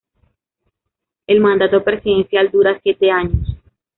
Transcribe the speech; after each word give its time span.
El 1.27 1.41
mandato 1.41 1.83
presidencial 1.83 2.49
dura 2.49 2.79
siete 2.81 3.11
años. 3.11 3.55